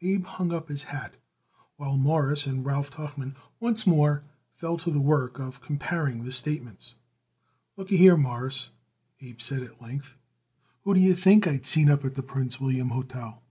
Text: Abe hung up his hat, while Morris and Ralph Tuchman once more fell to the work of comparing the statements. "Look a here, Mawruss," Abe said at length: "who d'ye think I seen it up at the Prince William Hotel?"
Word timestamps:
Abe 0.00 0.24
hung 0.24 0.52
up 0.54 0.70
his 0.70 0.84
hat, 0.84 1.16
while 1.76 1.98
Morris 1.98 2.46
and 2.46 2.64
Ralph 2.64 2.90
Tuchman 2.90 3.34
once 3.60 3.86
more 3.86 4.24
fell 4.54 4.78
to 4.78 4.90
the 4.90 5.02
work 5.02 5.38
of 5.38 5.60
comparing 5.60 6.24
the 6.24 6.32
statements. 6.32 6.94
"Look 7.76 7.92
a 7.92 7.96
here, 7.96 8.16
Mawruss," 8.16 8.70
Abe 9.20 9.42
said 9.42 9.62
at 9.62 9.82
length: 9.82 10.16
"who 10.84 10.94
d'ye 10.94 11.12
think 11.12 11.46
I 11.46 11.58
seen 11.58 11.88
it 11.88 11.92
up 11.92 12.06
at 12.06 12.14
the 12.14 12.22
Prince 12.22 12.58
William 12.58 12.88
Hotel?" 12.88 13.42